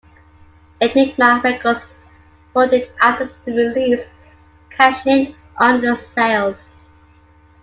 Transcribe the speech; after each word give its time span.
Enigma 0.79 1.39
Records 1.43 1.83
folded 2.55 2.89
after 3.01 3.31
the 3.45 3.51
release, 3.53 4.05
cashing 4.71 5.27
in 5.27 5.35
on 5.59 5.79
the 5.79 5.95
sales. 5.95 6.81